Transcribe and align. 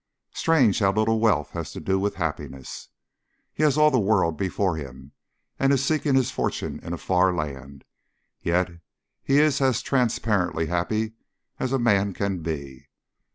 Strange 0.33 0.79
how 0.79 0.91
little 0.91 1.19
wealth 1.19 1.51
has 1.51 1.71
to 1.71 1.79
do 1.79 1.99
with 1.99 2.15
happiness! 2.15 2.87
He 3.53 3.61
has 3.61 3.77
all 3.77 3.91
the 3.91 3.99
world 3.99 4.35
before 4.35 4.75
him 4.75 5.11
and 5.59 5.71
is 5.71 5.85
seeking 5.85 6.15
his 6.15 6.31
fortune 6.31 6.79
in 6.81 6.91
a 6.91 6.97
far 6.97 7.31
land, 7.31 7.85
yet 8.41 8.71
he 9.21 9.37
is 9.37 9.61
as 9.61 9.79
transparently 9.83 10.65
happy 10.65 11.13
as 11.59 11.71
a 11.71 11.77
man 11.77 12.15
can 12.15 12.39
be. 12.39 12.87